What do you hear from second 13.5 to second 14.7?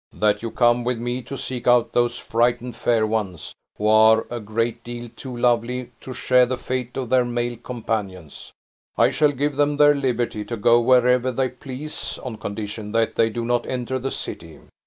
enter the city.